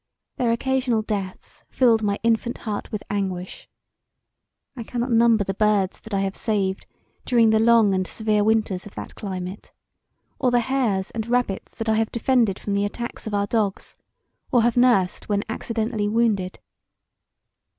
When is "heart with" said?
2.65-3.03